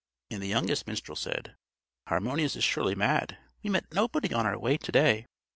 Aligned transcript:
And 0.31 0.41
the 0.41 0.47
youngest 0.47 0.87
minstrel 0.87 1.15
said: 1.15 1.55
"Harmonius 2.07 2.55
is 2.55 2.63
surely 2.63 2.95
mad! 2.95 3.37
We 3.61 3.69
met 3.69 3.93
nobody 3.93 4.33
on 4.33 4.47
our 4.47 4.57
way 4.57 4.77
to 4.77 4.91
day." 4.91 5.27